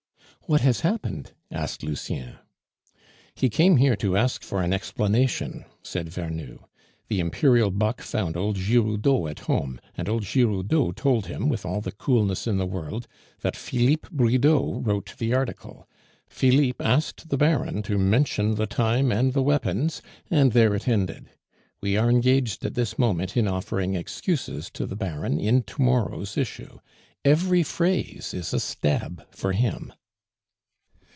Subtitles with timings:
[0.47, 2.35] "What has happened?" asked Lucien.
[3.35, 6.65] "He came here to ask for an explanation," said Vernou.
[7.07, 11.79] "The Imperial buck found old Giroudeau at home; and old Giroudeau told him, with all
[11.79, 13.07] the coolness in the world,
[13.39, 15.87] that Philippe Bridau wrote the article.
[16.27, 21.29] Philippe asked the Baron to mention the time and the weapons, and there it ended.
[21.79, 26.37] We are engaged at this moment in offering excuses to the Baron in to morrow's
[26.37, 26.79] issue.
[27.23, 29.93] Every phrase is a stab for him."